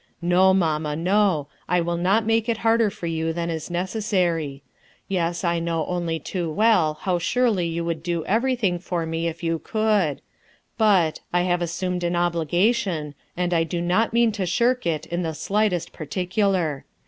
"Xo, 0.23 0.55
mamma, 0.57 0.95
no, 0.95 1.47
I 1.69 1.79
trill 1.79 1.95
not 1.95 2.25
make 2.25 2.49
it 2.49 2.57
harder 2.65 2.89
for 2.89 3.05
you 3.05 3.31
than 3.33 3.51
is 3.51 3.69
necessary. 3.69 4.63
Yes, 5.07 5.43
I 5.43 5.59
know 5.59 5.83
too 6.23 6.51
well 6.51 6.95
how 7.01 7.19
surely 7.19 7.67
you 7.67 7.85
would 7.85 8.01
do 8.01 8.25
everything 8.25 8.79
for 8.79 9.05
me 9.05 9.27
if 9.27 9.43
you 9.43 9.59
could; 9.59 10.23
but— 10.75 11.19
I 11.31 11.43
have 11.43 11.61
assumed 11.61 12.03
an 12.03 12.15
obligation, 12.15 13.13
and 13.37 13.53
I 13.53 13.63
do 13.63 13.79
not 13.79 14.11
mean 14.11 14.31
to 14.31 14.47
shirk 14.47 14.87
it 14.87 15.05
in 15.05 15.21
the 15.21 15.35
slightest 15.35 15.93
particular. 15.93 16.83